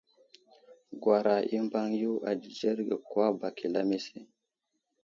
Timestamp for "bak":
3.39-3.57